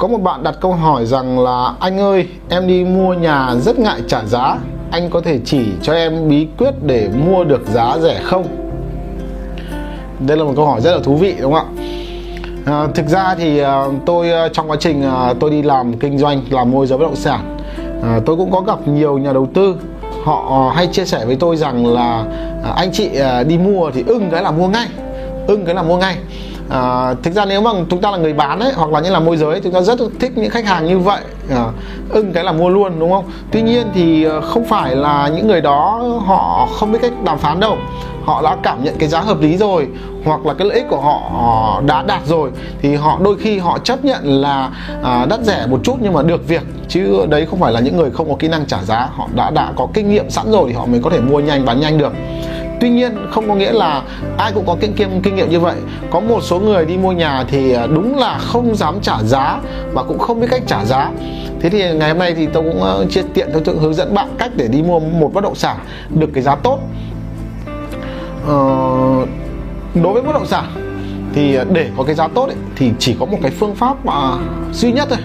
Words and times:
Có 0.00 0.08
một 0.08 0.18
bạn 0.18 0.42
đặt 0.42 0.54
câu 0.60 0.72
hỏi 0.72 1.06
rằng 1.06 1.38
là 1.38 1.74
anh 1.80 2.00
ơi 2.00 2.26
em 2.48 2.66
đi 2.66 2.84
mua 2.84 3.14
nhà 3.14 3.54
rất 3.54 3.78
ngại 3.78 4.00
trả 4.08 4.24
giá 4.24 4.58
Anh 4.90 5.10
có 5.10 5.20
thể 5.20 5.38
chỉ 5.44 5.64
cho 5.82 5.92
em 5.92 6.28
bí 6.28 6.46
quyết 6.58 6.70
để 6.82 7.08
mua 7.26 7.44
được 7.44 7.66
giá 7.66 7.98
rẻ 7.98 8.20
không? 8.24 8.44
Đây 10.26 10.36
là 10.36 10.44
một 10.44 10.52
câu 10.56 10.66
hỏi 10.66 10.80
rất 10.80 10.92
là 10.92 10.98
thú 11.04 11.16
vị 11.16 11.34
đúng 11.40 11.52
không 11.52 11.76
ạ? 11.76 11.82
À, 12.66 12.86
thực 12.94 13.06
ra 13.06 13.34
thì 13.34 13.58
à, 13.58 13.84
tôi 14.06 14.30
à, 14.32 14.48
trong 14.52 14.70
quá 14.70 14.76
trình 14.80 15.02
à, 15.02 15.34
tôi 15.40 15.50
đi 15.50 15.62
làm 15.62 15.98
kinh 15.98 16.18
doanh 16.18 16.42
làm 16.50 16.70
môi 16.70 16.86
giới 16.86 16.98
bất 16.98 17.04
động 17.04 17.16
sản 17.16 17.56
à, 18.02 18.20
tôi 18.26 18.36
cũng 18.36 18.50
có 18.50 18.60
gặp 18.60 18.88
nhiều 18.88 19.18
nhà 19.18 19.32
đầu 19.32 19.48
tư 19.54 19.76
họ 20.24 20.68
à, 20.70 20.76
hay 20.76 20.86
chia 20.86 21.04
sẻ 21.04 21.24
với 21.26 21.36
tôi 21.36 21.56
rằng 21.56 21.86
là 21.86 22.24
à, 22.64 22.72
anh 22.76 22.92
chị 22.92 23.10
à, 23.18 23.42
đi 23.42 23.58
mua 23.58 23.90
thì 23.90 24.04
ưng 24.06 24.30
cái 24.30 24.42
là 24.42 24.50
mua 24.50 24.68
ngay 24.68 24.86
ưng 25.46 25.64
cái 25.64 25.74
là 25.74 25.82
mua 25.82 25.96
ngay 25.96 26.16
à, 26.70 27.14
thực 27.22 27.34
ra 27.34 27.44
nếu 27.44 27.60
mà 27.60 27.70
chúng 27.90 28.00
ta 28.00 28.10
là 28.10 28.16
người 28.16 28.32
bán 28.32 28.60
ấy 28.60 28.72
hoặc 28.76 28.90
là 28.90 29.00
như 29.00 29.10
là 29.10 29.20
môi 29.20 29.36
giới 29.36 29.60
chúng 29.60 29.72
ta 29.72 29.80
rất 29.80 29.98
thích 30.20 30.32
những 30.36 30.50
khách 30.50 30.66
hàng 30.66 30.86
như 30.86 30.98
vậy. 30.98 31.20
À, 31.50 31.64
ưng 32.08 32.32
cái 32.32 32.44
là 32.44 32.52
mua 32.52 32.68
luôn 32.68 33.00
đúng 33.00 33.10
không? 33.10 33.24
Tuy 33.50 33.62
nhiên 33.62 33.86
thì 33.94 34.24
ờ, 34.24 34.40
không 34.40 34.64
phải 34.64 34.96
là 34.96 35.28
những 35.28 35.48
người 35.48 35.60
đó 35.60 36.02
họ 36.26 36.68
không 36.72 36.92
biết 36.92 36.98
cách 37.02 37.12
đàm 37.24 37.38
phán 37.38 37.60
đâu. 37.60 37.76
Họ 38.24 38.42
đã 38.42 38.56
cảm 38.62 38.84
nhận 38.84 38.94
cái 38.98 39.08
giá 39.08 39.20
hợp 39.20 39.40
lý 39.40 39.56
rồi 39.56 39.88
hoặc 40.24 40.46
là 40.46 40.54
cái 40.54 40.66
lợi 40.66 40.76
ích 40.76 40.86
của 40.90 41.00
họ 41.00 41.20
đã 41.86 42.02
đạt 42.02 42.26
rồi 42.26 42.50
thì 42.82 42.94
họ 42.94 43.18
đôi 43.22 43.36
khi 43.38 43.58
họ 43.58 43.78
chấp 43.78 44.04
nhận 44.04 44.40
là 44.40 44.70
à, 45.02 45.26
đắt 45.30 45.40
rẻ 45.40 45.66
một 45.70 45.80
chút 45.82 45.96
nhưng 46.00 46.12
mà 46.12 46.22
được 46.22 46.48
việc. 46.48 46.62
Chứ 46.88 47.26
đấy 47.28 47.46
không 47.50 47.60
phải 47.60 47.72
là 47.72 47.80
những 47.80 47.96
người 47.96 48.10
không 48.10 48.28
có 48.28 48.34
kỹ 48.38 48.48
năng 48.48 48.66
trả 48.66 48.82
giá. 48.82 49.08
Họ 49.14 49.28
đã 49.34 49.50
đã 49.50 49.72
có 49.76 49.86
kinh 49.94 50.10
nghiệm 50.10 50.30
sẵn 50.30 50.50
rồi 50.50 50.64
thì 50.68 50.74
họ 50.74 50.86
mới 50.86 51.00
có 51.04 51.10
thể 51.10 51.20
mua 51.20 51.40
nhanh 51.40 51.64
bán 51.64 51.80
nhanh 51.80 51.98
được 51.98 52.12
tuy 52.80 52.90
nhiên 52.90 53.16
không 53.30 53.48
có 53.48 53.54
nghĩa 53.54 53.72
là 53.72 54.02
ai 54.38 54.52
cũng 54.52 54.66
có 54.66 54.76
kinh 54.80 54.94
nghiệm 54.94 55.20
kinh 55.22 55.36
nghiệm 55.36 55.50
như 55.50 55.60
vậy. 55.60 55.76
Có 56.10 56.20
một 56.20 56.40
số 56.42 56.60
người 56.60 56.86
đi 56.86 56.96
mua 56.96 57.12
nhà 57.12 57.44
thì 57.48 57.72
à, 57.72 57.86
đúng 57.86 58.18
là 58.18 58.38
không 58.38 58.76
dám 58.76 59.00
trả 59.02 59.22
giá 59.22 59.60
và 59.92 60.02
cũng 60.02 60.18
không 60.18 60.40
biết 60.40 60.46
cách 60.50 60.62
trả 60.66 60.84
giá. 60.84 61.10
Thế 61.60 61.68
thì 61.70 61.94
ngày 61.94 62.08
hôm 62.08 62.18
nay 62.18 62.34
thì 62.34 62.46
tôi 62.46 62.62
cũng 62.62 62.82
à, 62.82 62.92
chia 63.10 63.22
tiện 63.34 63.48
tôi 63.64 63.76
hướng 63.80 63.94
dẫn 63.94 64.14
bạn 64.14 64.28
cách 64.38 64.50
để 64.56 64.68
đi 64.68 64.82
mua 64.82 65.00
một 65.00 65.30
bất 65.34 65.44
động 65.44 65.54
sản 65.54 65.76
được 66.10 66.30
cái 66.34 66.42
giá 66.42 66.56
tốt. 66.56 66.78
Ờ, 68.46 68.56
đối 69.94 70.12
với 70.12 70.22
bất 70.22 70.32
động 70.32 70.46
sản 70.46 70.64
thì 71.34 71.56
à, 71.56 71.64
để 71.72 71.88
có 71.96 72.04
cái 72.04 72.14
giá 72.14 72.28
tốt 72.28 72.46
ấy, 72.46 72.56
thì 72.76 72.90
chỉ 72.98 73.16
có 73.20 73.26
một 73.26 73.38
cái 73.42 73.50
phương 73.50 73.74
pháp 73.74 74.04
mà 74.04 74.32
duy 74.72 74.92
nhất 74.92 75.08
thôi. 75.10 75.18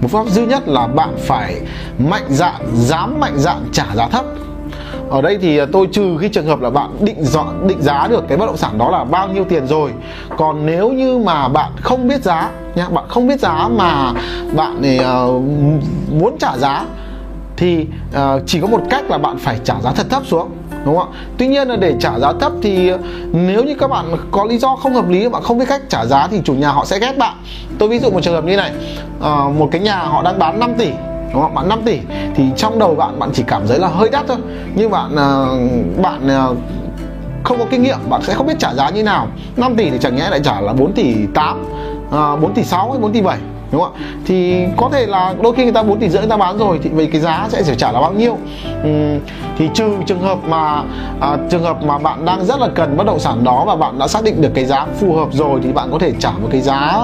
Một 0.00 0.08
phương 0.10 0.24
pháp 0.24 0.30
duy 0.30 0.46
nhất 0.46 0.68
là 0.68 0.86
bạn 0.86 1.14
phải 1.18 1.60
mạnh 1.98 2.26
dạn 2.28 2.54
dám 2.74 3.20
mạnh 3.20 3.34
dạn 3.36 3.56
trả 3.72 3.86
giá 3.96 4.08
thấp 4.08 4.24
ở 5.10 5.22
đây 5.22 5.38
thì 5.40 5.58
à, 5.58 5.66
tôi 5.72 5.88
trừ 5.92 6.16
khi 6.20 6.28
trường 6.28 6.46
hợp 6.46 6.60
là 6.60 6.70
bạn 6.70 6.90
định 7.00 7.24
dọn 7.24 7.68
định 7.68 7.82
giá 7.82 8.06
được 8.10 8.24
cái 8.28 8.38
bất 8.38 8.46
động 8.46 8.56
sản 8.56 8.78
đó 8.78 8.90
là 8.90 9.04
bao 9.04 9.28
nhiêu 9.28 9.44
tiền 9.44 9.66
rồi. 9.66 9.90
Còn 10.36 10.66
nếu 10.66 10.90
như 10.90 11.18
mà 11.18 11.48
bạn 11.48 11.72
không 11.80 12.08
biết 12.08 12.22
giá 12.22 12.50
nha 12.74 12.88
bạn 12.88 13.04
không 13.08 13.26
biết 13.26 13.40
giá 13.40 13.68
mà 13.68 14.12
bạn 14.56 14.78
thì 14.82 15.00
uh, 15.00 15.42
muốn 16.20 16.36
trả 16.38 16.56
giá 16.56 16.84
thì 17.56 17.86
uh, 18.16 18.42
chỉ 18.46 18.60
có 18.60 18.66
một 18.66 18.80
cách 18.90 19.10
là 19.10 19.18
bạn 19.18 19.38
phải 19.38 19.58
trả 19.64 19.74
giá 19.80 19.92
thật 19.92 20.06
thấp 20.10 20.22
xuống 20.26 20.50
đúng 20.84 20.96
không 20.96 21.12
ạ? 21.12 21.18
Tuy 21.38 21.46
nhiên 21.46 21.68
là 21.68 21.76
để 21.76 21.94
trả 22.00 22.18
giá 22.18 22.32
thấp 22.40 22.52
thì 22.62 22.92
nếu 23.32 23.64
như 23.64 23.74
các 23.74 23.90
bạn 23.90 24.16
có 24.30 24.44
lý 24.44 24.58
do 24.58 24.76
không 24.76 24.94
hợp 24.94 25.08
lý 25.08 25.28
bạn 25.28 25.42
không 25.42 25.58
biết 25.58 25.64
cách 25.68 25.82
trả 25.88 26.06
giá 26.06 26.28
thì 26.30 26.40
chủ 26.44 26.54
nhà 26.54 26.68
họ 26.68 26.84
sẽ 26.84 26.98
ghét 26.98 27.18
bạn. 27.18 27.34
Tôi 27.78 27.88
ví 27.88 27.98
dụ 27.98 28.10
một 28.10 28.20
trường 28.22 28.34
hợp 28.34 28.44
như 28.44 28.56
này 28.56 28.72
à, 29.22 29.34
một 29.58 29.68
cái 29.72 29.80
nhà 29.80 29.96
họ 29.96 30.22
đang 30.22 30.38
bán 30.38 30.60
5 30.60 30.74
tỷ 30.78 30.90
đúng 31.32 31.42
không 31.42 31.54
bạn 31.54 31.68
5 31.68 31.80
tỷ 31.84 31.98
thì 32.34 32.44
trong 32.56 32.78
đầu 32.78 32.94
bạn 32.94 33.18
bạn 33.18 33.30
chỉ 33.32 33.42
cảm 33.46 33.66
thấy 33.68 33.78
là 33.78 33.88
hơi 33.88 34.08
đắt 34.08 34.24
thôi. 34.28 34.36
Nhưng 34.74 34.90
bạn 34.90 35.16
à, 35.16 35.46
bạn 36.02 36.28
à, 36.28 36.46
không 37.44 37.58
có 37.58 37.64
kinh 37.70 37.82
nghiệm, 37.82 37.98
bạn 38.08 38.22
sẽ 38.22 38.34
không 38.34 38.46
biết 38.46 38.58
trả 38.58 38.74
giá 38.74 38.90
như 38.90 39.02
nào. 39.02 39.28
5 39.56 39.76
tỷ 39.76 39.90
thì 39.90 39.98
chẳng 40.00 40.16
nhẽ 40.16 40.30
lại 40.30 40.40
trả 40.44 40.60
là 40.60 40.72
4 40.72 40.92
tỷ 40.92 41.14
8 41.34 41.64
4 42.10 42.50
à, 42.50 42.54
tỷ 42.54 42.64
6 42.64 42.90
hay 42.90 43.00
4 43.00 43.12
tỷ 43.12 43.20
7 43.20 43.38
đúng 43.72 43.82
không 43.82 43.94
ạ? 43.94 44.00
Thì 44.26 44.64
có 44.76 44.88
thể 44.92 45.06
là 45.06 45.34
đôi 45.42 45.54
khi 45.54 45.62
người 45.62 45.72
ta 45.72 45.82
4 45.82 45.98
tỷ 45.98 46.08
rưỡi 46.08 46.20
người 46.20 46.30
ta 46.30 46.36
bán 46.36 46.58
rồi 46.58 46.80
thì 46.82 46.90
về 46.90 47.06
cái 47.06 47.20
giá 47.20 47.46
sẽ 47.48 47.62
phải 47.62 47.74
trả 47.74 47.92
là 47.92 48.00
bao 48.00 48.12
nhiêu? 48.12 48.32
Uhm, 48.32 49.20
thì 49.58 49.68
trừ 49.74 49.92
trường 50.06 50.20
hợp 50.20 50.38
mà 50.48 50.82
à, 51.20 51.36
trường 51.50 51.62
hợp 51.62 51.82
mà 51.82 51.98
bạn 51.98 52.24
đang 52.24 52.44
rất 52.44 52.60
là 52.60 52.68
cần 52.74 52.96
bất 52.96 53.06
động 53.06 53.18
sản 53.18 53.44
đó 53.44 53.64
và 53.66 53.76
bạn 53.76 53.98
đã 53.98 54.08
xác 54.08 54.24
định 54.24 54.40
được 54.40 54.50
cái 54.54 54.64
giá 54.64 54.86
phù 55.00 55.14
hợp 55.14 55.28
rồi 55.32 55.60
thì 55.62 55.72
bạn 55.72 55.88
có 55.92 55.98
thể 55.98 56.12
trả 56.18 56.30
một 56.30 56.48
cái 56.50 56.60
giá 56.60 57.02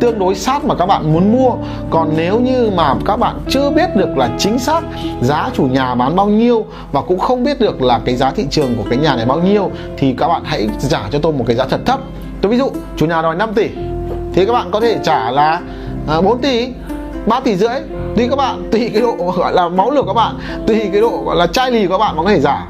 tương 0.00 0.18
đối 0.18 0.34
sát 0.34 0.64
mà 0.64 0.74
các 0.74 0.86
bạn 0.86 1.12
muốn 1.12 1.32
mua. 1.32 1.50
Còn 1.90 2.12
nếu 2.16 2.40
như 2.40 2.70
mà 2.76 2.94
các 3.06 3.16
bạn 3.16 3.38
chưa 3.48 3.70
biết 3.70 3.96
được 3.96 4.18
là 4.18 4.30
chính 4.38 4.58
xác 4.58 4.80
giá 5.22 5.50
chủ 5.54 5.62
nhà 5.62 5.94
bán 5.94 6.16
bao 6.16 6.26
nhiêu 6.26 6.64
và 6.92 7.00
cũng 7.00 7.18
không 7.18 7.44
biết 7.44 7.60
được 7.60 7.82
là 7.82 8.00
cái 8.04 8.16
giá 8.16 8.30
thị 8.30 8.46
trường 8.50 8.76
của 8.76 8.84
cái 8.90 8.98
nhà 8.98 9.16
này 9.16 9.26
bao 9.26 9.40
nhiêu 9.40 9.70
thì 9.96 10.14
các 10.18 10.28
bạn 10.28 10.42
hãy 10.44 10.68
trả 10.88 11.00
cho 11.10 11.18
tôi 11.18 11.32
một 11.32 11.44
cái 11.46 11.56
giá 11.56 11.64
thật 11.64 11.80
thấp. 11.86 12.00
Tôi 12.40 12.52
ví 12.52 12.58
dụ 12.58 12.70
chủ 12.96 13.06
nhà 13.06 13.22
đòi 13.22 13.34
5 13.34 13.54
tỷ 13.54 13.68
thì 14.34 14.46
các 14.46 14.52
bạn 14.52 14.70
có 14.70 14.80
thể 14.80 14.98
trả 15.02 15.30
là 15.30 15.60
à, 16.10 16.20
4 16.20 16.38
tỷ 16.38 16.68
3 17.26 17.40
tỷ 17.40 17.56
rưỡi. 17.56 17.80
Tùy 18.16 18.28
các 18.30 18.36
bạn 18.36 18.68
tùy 18.72 18.90
cái 18.92 19.02
độ 19.02 19.32
gọi 19.36 19.52
là 19.52 19.68
máu 19.68 19.90
lửa 19.90 20.02
các 20.06 20.12
bạn 20.12 20.38
tùy 20.66 20.88
cái 20.92 21.00
độ 21.00 21.22
gọi 21.26 21.36
là 21.36 21.46
chai 21.46 21.70
lì 21.70 21.86
của 21.86 21.92
các 21.94 21.98
bạn 21.98 22.16
mà 22.16 22.22
có 22.22 22.28
thể 22.30 22.40
giả. 22.40 22.66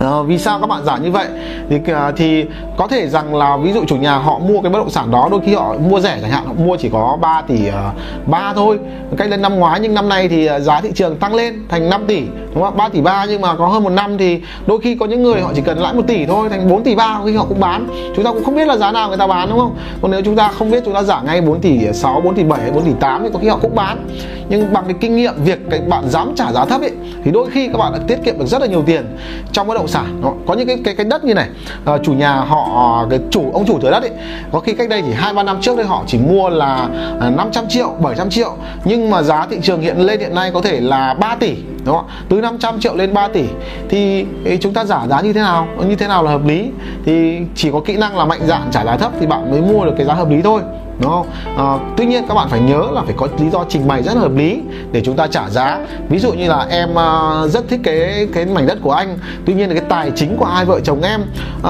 À, 0.00 0.22
vì 0.26 0.38
sao 0.38 0.60
các 0.60 0.66
bạn 0.66 0.84
giả 0.84 0.96
như 0.96 1.10
vậy? 1.10 1.26
Thì 1.70 1.76
uh, 1.76 2.16
thì 2.16 2.44
có 2.76 2.86
thể 2.86 3.08
rằng 3.08 3.34
là 3.34 3.56
ví 3.56 3.72
dụ 3.72 3.84
chủ 3.86 3.96
nhà 3.96 4.18
họ 4.18 4.38
mua 4.38 4.60
cái 4.60 4.72
bất 4.72 4.78
động 4.78 4.90
sản 4.90 5.10
đó 5.10 5.28
đôi 5.30 5.40
khi 5.44 5.54
họ 5.54 5.74
mua 5.88 6.00
rẻ 6.00 6.18
chẳng 6.22 6.30
hạn 6.30 6.44
họ 6.46 6.52
mua 6.52 6.76
chỉ 6.76 6.88
có 6.92 7.18
3 7.20 7.42
tỷ 7.48 7.68
à, 7.68 7.92
ba 8.26 8.50
uh, 8.50 8.56
thôi. 8.56 8.78
Cách 9.16 9.30
lên 9.30 9.42
năm 9.42 9.56
ngoái 9.56 9.80
nhưng 9.80 9.94
năm 9.94 10.08
nay 10.08 10.28
thì 10.28 10.46
à, 10.46 10.60
giá 10.60 10.80
thị 10.80 10.90
trường 10.94 11.16
tăng 11.16 11.34
lên 11.34 11.54
thành 11.68 11.90
5 11.90 12.04
tỷ 12.06 12.22
đúng 12.54 12.64
không 12.64 12.76
3 12.76 12.88
tỷ 12.88 13.00
ba 13.00 13.24
nhưng 13.28 13.40
mà 13.40 13.54
có 13.54 13.66
hơn 13.66 13.82
một 13.82 13.90
năm 13.90 14.18
thì 14.18 14.40
đôi 14.66 14.80
khi 14.80 14.94
có 14.94 15.06
những 15.06 15.22
người 15.22 15.40
họ 15.40 15.52
chỉ 15.54 15.62
cần 15.62 15.78
lãi 15.78 15.94
một 15.94 16.04
tỷ 16.06 16.26
thôi 16.26 16.48
thành 16.48 16.70
4 16.70 16.82
tỷ 16.82 16.94
ba 16.94 17.20
khi 17.24 17.36
họ 17.36 17.46
cũng 17.48 17.60
bán. 17.60 17.88
Chúng 18.16 18.24
ta 18.24 18.32
cũng 18.32 18.44
không 18.44 18.56
biết 18.56 18.68
là 18.68 18.76
giá 18.76 18.92
nào 18.92 19.08
người 19.08 19.18
ta 19.18 19.26
bán 19.26 19.50
đúng 19.50 19.58
không? 19.58 19.76
Còn 20.02 20.10
nếu 20.10 20.22
chúng 20.24 20.36
ta 20.36 20.48
không 20.48 20.70
biết 20.70 20.82
chúng 20.84 20.94
ta 20.94 21.02
giả 21.02 21.22
ngay 21.22 21.40
4 21.40 21.60
tỷ 21.60 21.92
6 21.92 22.20
4 22.20 22.34
tỷ 22.34 22.44
7 22.44 22.70
4 22.70 22.84
tỷ 22.84 22.92
8 23.00 23.22
thì 23.22 23.28
có 23.32 23.38
khi 23.38 23.48
họ 23.48 23.58
cũng 23.62 23.74
bán. 23.74 24.08
Nhưng 24.48 24.72
bằng 24.72 24.84
cái 24.84 24.94
kinh 25.00 25.16
nghiệm 25.16 25.34
việc 25.44 25.58
cái 25.70 25.80
bạn 25.80 26.08
dám 26.08 26.32
trả 26.36 26.52
giá 26.52 26.64
thấp 26.64 26.80
ấy 26.80 26.92
thì 27.24 27.30
đôi 27.30 27.50
khi 27.50 27.68
các 27.68 27.78
bạn 27.78 27.92
đã 27.92 27.98
tiết 28.06 28.18
kiệm 28.24 28.38
được 28.38 28.46
rất 28.46 28.60
là 28.60 28.66
nhiều 28.66 28.82
tiền 28.86 29.16
trong 29.52 29.66
bất 29.66 29.74
động 29.74 29.88
sản 29.90 30.20
đó. 30.22 30.32
có 30.46 30.54
những 30.54 30.66
cái 30.66 30.78
cái 30.84 30.94
cái 30.94 31.06
đất 31.06 31.24
như 31.24 31.34
này 31.34 31.48
à, 31.84 31.98
chủ 32.02 32.12
nhà 32.12 32.32
họ 32.32 32.96
ờ, 33.00 33.06
cái 33.10 33.20
chủ 33.30 33.50
ông 33.52 33.66
chủ 33.66 33.78
thửa 33.78 33.90
đất 33.90 34.02
ấy 34.02 34.10
có 34.52 34.60
khi 34.60 34.72
cách 34.72 34.88
đây 34.88 35.02
chỉ 35.06 35.12
hai 35.12 35.34
ba 35.34 35.42
năm 35.42 35.60
trước 35.60 35.76
đây 35.76 35.86
họ 35.86 36.04
chỉ 36.06 36.18
mua 36.18 36.48
là 36.48 36.88
ờ, 37.20 37.30
500 37.30 37.68
triệu 37.68 37.94
700 38.00 38.30
triệu. 38.30 38.56
Nhưng 38.84 39.10
mà 39.10 39.22
giá 39.22 39.46
thị 39.50 39.56
trường 39.62 39.80
hiện 39.80 39.98
lên 39.98 40.20
hiện 40.20 40.34
nay 40.34 40.50
có 40.54 40.62
thể 40.62 40.80
là 40.80 41.14
3 41.14 41.36
tỷ 41.40 41.56
đúng 41.84 41.96
không 41.96 42.06
từ 42.28 42.40
500 42.40 42.80
triệu 42.80 42.96
lên 42.96 43.14
3 43.14 43.28
tỷ. 43.28 43.44
Thì 43.88 44.26
chúng 44.60 44.74
ta 44.74 44.84
giả 44.84 45.06
giá 45.10 45.20
như 45.20 45.32
thế 45.32 45.40
nào? 45.40 45.68
Như 45.88 45.96
thế 45.96 46.08
nào 46.08 46.22
là 46.22 46.30
hợp 46.30 46.46
lý? 46.46 46.70
Thì 47.04 47.38
chỉ 47.54 47.70
có 47.72 47.80
kỹ 47.80 47.96
năng 47.96 48.18
là 48.18 48.24
mạnh 48.24 48.40
dạn 48.46 48.62
trả 48.70 48.84
giá 48.84 48.96
thấp 48.96 49.12
thì 49.20 49.26
bạn 49.26 49.50
mới 49.50 49.60
mua 49.60 49.84
được 49.84 49.94
cái 49.96 50.06
giá 50.06 50.14
hợp 50.14 50.30
lý 50.30 50.42
thôi 50.42 50.60
đúng 51.00 51.10
không? 51.10 51.26
À, 51.56 51.78
tuy 51.96 52.06
nhiên 52.06 52.24
các 52.28 52.34
bạn 52.34 52.48
phải 52.48 52.60
nhớ 52.60 52.82
là 52.92 53.02
phải 53.02 53.14
có 53.16 53.28
lý 53.38 53.50
do 53.50 53.64
trình 53.68 53.88
bày 53.88 54.02
rất 54.02 54.16
hợp 54.16 54.36
lý 54.36 54.60
để 54.92 55.02
chúng 55.04 55.16
ta 55.16 55.26
trả 55.26 55.50
giá. 55.50 55.78
Ví 56.08 56.18
dụ 56.18 56.32
như 56.32 56.48
là 56.48 56.66
em 56.70 56.90
uh, 56.90 57.50
rất 57.50 57.68
thích 57.68 57.80
cái 57.84 58.28
cái 58.32 58.46
mảnh 58.46 58.66
đất 58.66 58.78
của 58.82 58.92
anh 58.92 59.18
tuy 59.44 59.54
nhiên 59.54 59.68
là 59.68 59.74
cái 59.74 59.84
tài 59.88 60.10
chính 60.16 60.36
của 60.36 60.44
hai 60.44 60.64
vợ 60.64 60.80
chồng 60.80 61.02
em 61.02 61.20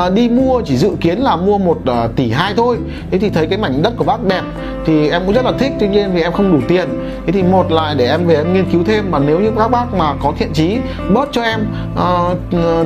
uh, 0.06 0.12
đi 0.12 0.28
mua 0.28 0.60
chỉ 0.64 0.76
dự 0.76 0.90
kiến 1.00 1.18
là 1.18 1.36
mua 1.36 1.58
một 1.58 1.78
uh, 1.90 2.16
tỷ 2.16 2.30
hai 2.30 2.54
thôi. 2.56 2.76
Thế 3.10 3.18
thì 3.18 3.30
thấy 3.30 3.46
cái 3.46 3.58
mảnh 3.58 3.82
đất 3.82 3.92
của 3.96 4.04
bác 4.04 4.24
đẹp 4.24 4.42
thì 4.86 5.10
em 5.10 5.22
cũng 5.26 5.34
rất 5.34 5.44
là 5.44 5.52
thích 5.58 5.72
tuy 5.80 5.88
nhiên 5.88 6.14
vì 6.14 6.22
em 6.22 6.32
không 6.32 6.52
đủ 6.52 6.66
tiền. 6.68 6.88
Thế 7.26 7.32
thì 7.32 7.42
một 7.42 7.72
là 7.72 7.94
để 7.98 8.06
em 8.06 8.26
về 8.26 8.34
em 8.34 8.54
nghiên 8.54 8.70
cứu 8.72 8.84
thêm 8.86 9.10
mà 9.10 9.18
nếu 9.18 9.40
như 9.40 9.50
các 9.58 9.68
bác 9.68 9.94
mà 9.94 10.14
có 10.22 10.32
thiện 10.38 10.52
chí 10.52 10.78
bớt 11.14 11.28
cho 11.32 11.42
em 11.42 11.66
uh, 11.94 12.38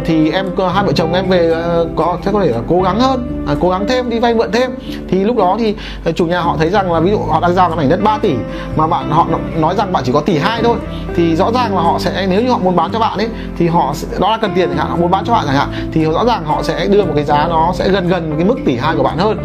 thì 0.04 0.30
em 0.30 0.46
hai 0.74 0.84
vợ 0.84 0.92
chồng 0.92 1.14
em 1.14 1.28
về 1.28 1.50
uh, 1.50 1.88
có 1.96 2.18
sẽ 2.24 2.32
có 2.32 2.40
thể 2.40 2.50
là 2.50 2.58
cố 2.68 2.82
gắng 2.82 3.00
hơn 3.00 3.44
uh, 3.52 3.58
cố 3.60 3.70
gắng 3.70 3.84
thêm 3.88 4.10
đi 4.10 4.18
vay 4.18 4.34
mượn 4.34 4.52
thêm. 4.52 4.70
Thì 5.08 5.24
lúc 5.24 5.36
đó 5.36 5.56
thì 5.58 5.74
chủ 6.14 6.26
nhà 6.26 6.33
họ 6.40 6.56
thấy 6.58 6.70
rằng 6.70 6.92
là 6.92 7.00
ví 7.00 7.10
dụ 7.10 7.18
họ 7.18 7.40
đang 7.40 7.54
giao 7.54 7.68
cái 7.68 7.76
mảnh 7.76 7.88
đất 7.88 8.02
3 8.02 8.18
tỷ 8.18 8.34
mà 8.76 8.86
bạn 8.86 9.10
họ 9.10 9.26
nói 9.56 9.74
rằng 9.76 9.92
bạn 9.92 10.02
chỉ 10.06 10.12
có 10.12 10.20
tỷ 10.20 10.38
hai 10.38 10.62
thôi 10.62 10.76
thì 11.14 11.36
rõ 11.36 11.52
ràng 11.52 11.76
là 11.76 11.82
họ 11.82 11.98
sẽ 11.98 12.26
nếu 12.30 12.42
như 12.42 12.50
họ 12.50 12.58
muốn 12.58 12.76
bán 12.76 12.92
cho 12.92 12.98
bạn 12.98 13.18
ấy 13.18 13.28
thì 13.56 13.68
họ 13.68 13.94
đó 14.18 14.30
là 14.30 14.36
cần 14.36 14.52
tiền 14.54 14.68
chẳng 14.68 14.78
hạn 14.78 14.90
họ 14.90 14.96
muốn 14.96 15.10
bán 15.10 15.24
cho 15.24 15.32
bạn 15.32 15.44
chẳng 15.46 15.56
hạn 15.56 15.68
thì 15.92 16.04
rõ 16.04 16.24
ràng 16.24 16.44
họ 16.44 16.62
sẽ 16.62 16.86
đưa 16.86 17.04
một 17.04 17.12
cái 17.14 17.24
giá 17.24 17.46
nó 17.48 17.72
sẽ 17.74 17.88
gần 17.88 18.08
gần 18.08 18.34
cái 18.36 18.44
mức 18.44 18.56
tỷ 18.64 18.76
hai 18.76 18.96
của 18.96 19.02
bạn 19.02 19.18
hơn. 19.18 19.38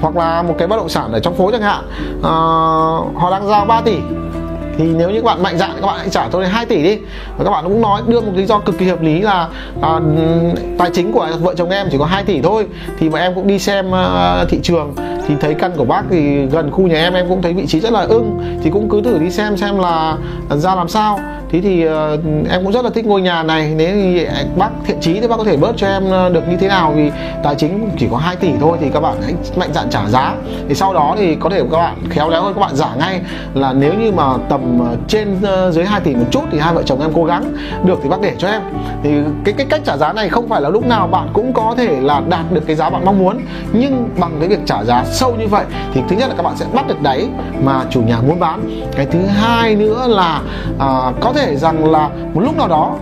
Hoặc 0.00 0.16
là 0.16 0.42
một 0.42 0.54
cái 0.58 0.68
bất 0.68 0.76
động 0.76 0.88
sản 0.88 1.12
ở 1.12 1.20
trong 1.20 1.34
phố 1.34 1.50
chẳng 1.50 1.62
hạn 1.62 1.84
à, 2.22 2.32
họ 3.20 3.30
đang 3.30 3.48
giao 3.48 3.64
3 3.64 3.80
tỷ 3.80 3.96
thì 4.78 4.84
nếu 4.84 5.10
như 5.10 5.20
các 5.20 5.24
bạn 5.24 5.42
mạnh 5.42 5.58
dạn 5.58 5.70
các 5.80 5.86
bạn 5.86 5.98
hãy 5.98 6.08
trả 6.08 6.28
tôi 6.30 6.46
2 6.46 6.66
tỷ 6.66 6.82
đi. 6.82 6.98
Và 7.38 7.44
các 7.44 7.50
bạn 7.50 7.64
cũng 7.64 7.80
nói 7.80 8.02
đưa 8.06 8.20
một 8.20 8.32
lý 8.34 8.46
do 8.46 8.58
cực 8.58 8.78
kỳ 8.78 8.88
hợp 8.88 9.02
lý 9.02 9.20
là 9.20 9.48
à, 9.82 10.00
tài 10.78 10.90
chính 10.90 11.12
của 11.12 11.28
vợ 11.40 11.54
chồng 11.54 11.70
em 11.70 11.88
chỉ 11.90 11.98
có 11.98 12.04
2 12.04 12.24
tỷ 12.24 12.40
thôi. 12.40 12.66
Thì 12.98 13.08
mà 13.08 13.20
em 13.20 13.34
cũng 13.34 13.46
đi 13.46 13.58
xem 13.58 13.94
à, 13.94 14.44
thị 14.48 14.58
trường. 14.62 14.94
Thì 15.28 15.34
thấy 15.40 15.54
căn 15.54 15.72
của 15.76 15.84
bác 15.84 16.02
thì 16.10 16.46
gần 16.46 16.70
khu 16.70 16.86
nhà 16.86 16.96
em 16.96 17.12
em 17.12 17.28
cũng 17.28 17.42
thấy 17.42 17.52
vị 17.52 17.66
trí 17.66 17.80
rất 17.80 17.92
là 17.92 18.00
ưng. 18.00 18.58
Thì 18.62 18.70
cũng 18.70 18.88
cứ 18.88 19.02
thử 19.02 19.18
đi 19.18 19.30
xem 19.30 19.56
xem 19.56 19.78
là 19.78 20.16
ra 20.48 20.74
làm 20.74 20.88
sao 20.88 21.18
thế 21.52 21.60
thì 21.60 21.86
uh, 21.88 21.92
em 22.50 22.62
cũng 22.62 22.72
rất 22.72 22.84
là 22.84 22.90
thích 22.90 23.06
ngôi 23.06 23.22
nhà 23.22 23.42
này. 23.42 23.74
Nếu 23.76 23.96
như 23.96 24.26
bác 24.56 24.70
thiện 24.84 25.00
chí 25.00 25.20
thì 25.20 25.28
bác 25.28 25.36
có 25.36 25.44
thể 25.44 25.56
bớt 25.56 25.72
cho 25.76 25.86
em 25.86 26.10
ờ, 26.10 26.28
được 26.28 26.48
như 26.48 26.56
thế 26.56 26.68
nào? 26.68 26.92
Vì 26.96 27.10
tài 27.42 27.54
chính 27.54 27.90
chỉ 27.98 28.06
có 28.10 28.16
2 28.16 28.36
tỷ 28.36 28.52
thôi 28.60 28.78
thì 28.80 28.86
các 28.94 29.00
bạn 29.00 29.16
hãy 29.22 29.34
mạnh 29.56 29.70
dạn 29.74 29.90
trả 29.90 30.08
giá. 30.08 30.34
Thì 30.68 30.74
sau 30.74 30.94
đó 30.94 31.14
thì 31.18 31.34
có 31.34 31.50
thể 31.50 31.62
các 31.70 31.78
bạn 31.78 31.96
khéo 32.10 32.28
léo 32.28 32.42
hơn 32.42 32.54
các 32.54 32.60
bạn 32.60 32.76
giả 32.76 32.94
ngay 32.98 33.20
là 33.54 33.72
nếu 33.72 33.94
như 33.94 34.12
mà 34.12 34.24
tầm 34.48 34.80
ờ, 34.80 34.96
trên 35.08 35.36
dưới 35.70 35.84
2 35.84 36.00
tỷ 36.00 36.14
một 36.14 36.26
chút 36.30 36.42
thì 36.52 36.58
hai 36.58 36.74
vợ 36.74 36.82
chồng 36.82 37.00
em 37.00 37.10
cố 37.14 37.24
gắng 37.24 37.56
được 37.84 37.98
thì 38.02 38.08
bác 38.08 38.20
để 38.20 38.34
cho 38.38 38.48
em. 38.48 38.62
Thì 39.02 39.10
cái 39.44 39.54
cái 39.58 39.66
cách 39.70 39.80
trả 39.84 39.96
giá 39.96 40.12
này 40.12 40.28
không 40.28 40.48
phải 40.48 40.60
là 40.60 40.68
lúc 40.68 40.86
nào 40.86 41.06
bạn 41.06 41.28
cũng 41.32 41.52
có 41.52 41.74
thể 41.78 42.00
là 42.00 42.22
đạt 42.28 42.52
được 42.52 42.62
cái 42.66 42.76
giá 42.76 42.90
bạn 42.90 43.04
mong 43.04 43.18
muốn 43.18 43.40
nhưng 43.72 44.08
bằng 44.18 44.36
cái 44.40 44.48
việc 44.48 44.60
trả 44.66 44.84
giá 44.84 45.04
sâu 45.04 45.36
như 45.36 45.46
vậy 45.46 45.64
thì 45.94 46.00
thứ 46.08 46.16
nhất 46.16 46.28
là 46.28 46.34
các 46.36 46.42
bạn 46.42 46.56
sẽ 46.56 46.66
bắt 46.74 46.88
được 46.88 47.02
đáy 47.02 47.28
mà 47.64 47.84
chủ 47.90 48.02
nhà 48.02 48.16
muốn 48.26 48.40
bán. 48.40 48.82
Cái 48.96 49.06
thứ 49.06 49.18
hai 49.26 49.74
nữa 49.74 50.06
là 50.08 50.40
à, 50.78 51.12
có 51.20 51.32
thể 51.32 51.41
thể 51.46 51.56
rằng 51.56 51.90
là 51.90 52.10
một 52.34 52.40
lúc 52.40 52.56
nào 52.56 52.68
đó 52.68 52.96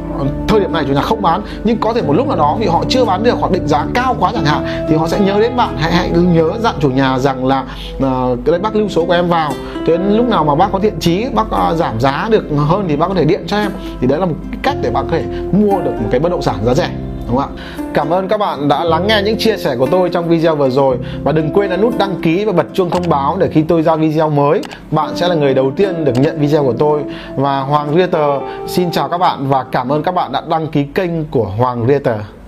thời 0.48 0.60
điểm 0.60 0.72
này 0.72 0.84
chủ 0.87 0.92
nhà 0.92 1.00
không 1.00 1.22
bán 1.22 1.42
nhưng 1.64 1.78
có 1.78 1.92
thể 1.92 2.02
một 2.02 2.12
lúc 2.12 2.28
nào 2.28 2.37
đó 2.37 2.56
vì 2.60 2.66
họ 2.66 2.84
chưa 2.88 3.04
bán 3.04 3.22
được 3.22 3.34
hoặc 3.40 3.52
định 3.52 3.69
giá 3.69 3.87
cao 3.94 4.16
quá 4.19 4.32
chẳng 4.34 4.44
hạn 4.44 4.87
thì 4.88 4.96
họ 4.96 5.08
sẽ 5.08 5.20
nhớ 5.20 5.40
đến 5.40 5.56
bạn. 5.56 5.76
Hãy 5.78 5.92
hãy 5.92 6.10
nhớ 6.10 6.50
dặn 6.60 6.75
chủ 6.81 6.90
nhà 6.90 7.19
rằng 7.19 7.46
là 7.46 7.60
uh, 7.96 8.02
cái 8.44 8.52
đấy 8.52 8.58
bác 8.58 8.76
lưu 8.76 8.88
số 8.88 9.04
của 9.04 9.12
em 9.12 9.28
vào. 9.28 9.52
Đến 9.87 10.02
lúc 10.16 10.28
nào 10.28 10.44
mà 10.44 10.54
bác 10.54 10.72
có 10.72 10.78
thiện 10.78 11.00
chí 11.00 11.26
bác 11.34 11.46
uh, 11.46 11.76
giảm 11.76 12.00
giá 12.00 12.28
được 12.31 12.44
hơn 12.56 12.84
thì 12.88 12.96
bác 12.96 13.08
có 13.08 13.14
thể 13.14 13.25
điện 13.25 13.40
cho 13.46 13.56
em. 13.56 13.70
Thì 14.00 14.06
đấy 14.06 14.20
là 14.20 14.26
một 14.26 14.34
cách 14.62 14.76
để 14.82 14.90
bạn 14.90 15.06
có 15.10 15.16
thể 15.16 15.25
mua 15.52 15.81
được 15.81 15.92
một 16.00 16.08
cái 16.10 16.20
bất 16.20 16.28
động 16.28 16.42
sản 16.42 16.56
giá 16.64 16.75
rẻ 16.75 16.90
đúng 17.31 17.41
không 17.41 17.56
ạ? 17.56 17.62
Cảm 17.94 18.11
ơn 18.11 18.29
các 18.29 18.37
bạn 18.37 18.69
đã 18.69 18.85
lắng 18.85 19.06
nghe 19.06 19.23
những 19.25 19.38
chia 19.38 19.56
sẻ 19.56 19.77
của 19.77 19.87
tôi 19.91 20.11
trong 20.11 20.29
video 20.29 20.56
vừa 20.56 20.71
rồi. 20.71 20.97
Và 21.25 21.32
đừng 21.32 21.50
quên 21.50 21.71
ấn 21.71 21.81
nút 21.81 21.99
đăng 21.99 22.17
ký 22.23 22.44
và 22.44 22.53
bật 22.53 22.67
chuông 22.73 22.91
thông 22.91 23.09
báo 23.09 23.37
để 23.41 23.49
khi 23.53 23.62
tôi 23.62 23.82
ra 23.82 23.97
video 23.97 24.31
mới, 24.31 24.62
bạn 24.91 25.17
sẽ 25.17 25.29
là 25.29 25.35
người 25.35 25.55
đầu 25.55 25.71
tiên 25.77 26.05
được 26.05 26.19
nhận 26.19 26.41
video 26.41 26.65
của 26.65 26.75
tôi. 26.79 27.03
Và 27.37 27.61
Hoàng 27.61 27.94
Realtor 27.97 28.43
xin 28.67 28.91
chào 28.91 29.09
các 29.09 29.19
bạn 29.19 29.47
và 29.49 29.65
cảm 29.73 29.93
ơn 29.93 30.03
các 30.03 30.15
bạn 30.15 30.32
đã 30.32 30.43
đăng 30.49 30.67
ký 30.67 30.85
kênh 30.85 31.25
của 31.25 31.44
Hoàng 31.44 31.87
Realtor 31.88 32.39